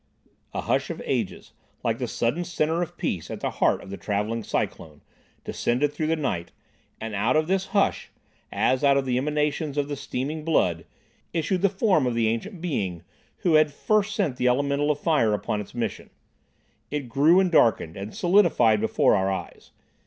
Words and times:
A 0.51 0.61
hush 0.61 0.89
of 0.89 0.99
ages, 1.05 1.53
like 1.83 1.99
the 1.99 2.07
sudden 2.07 2.43
centre 2.43 2.81
of 2.81 2.97
peace 2.97 3.29
at 3.29 3.39
the 3.41 3.51
heart 3.51 3.83
of 3.83 3.91
the 3.91 3.97
travelling 3.97 4.41
cyclone, 4.43 5.01
descended 5.43 5.93
through 5.93 6.07
the 6.07 6.15
night, 6.15 6.51
and 6.99 7.13
out 7.13 7.35
of 7.35 7.45
this 7.45 7.67
hush, 7.67 8.09
as 8.51 8.83
out 8.83 8.97
of 8.97 9.05
the 9.05 9.19
emanations 9.19 9.77
of 9.77 9.89
the 9.89 9.95
steaming 9.95 10.43
blood, 10.43 10.85
issued 11.33 11.61
the 11.61 11.69
form 11.69 12.07
of 12.07 12.15
the 12.15 12.27
ancient 12.29 12.61
being 12.61 13.03
who 13.41 13.53
had 13.53 13.71
first 13.71 14.15
sent 14.15 14.37
the 14.37 14.47
elemental 14.47 14.89
of 14.89 14.99
fire 14.99 15.33
upon 15.35 15.61
its 15.61 15.75
mission. 15.75 16.09
It 16.89 17.07
grew 17.07 17.39
and 17.39 17.51
darkened 17.51 17.95
and 17.95 18.15
solidified 18.15 18.81
before 18.81 19.15
our 19.15 19.31
eyes. 19.31 19.69